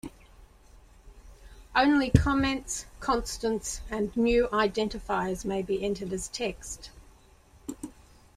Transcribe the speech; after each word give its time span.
Only 1.75 2.09
comments, 2.09 2.87
constants, 3.01 3.81
and 3.91 4.17
new 4.17 4.47
identifiers 4.47 5.45
may 5.45 5.61
be 5.61 5.83
entered 5.85 6.11
as 6.11 6.27
text. 6.29 6.89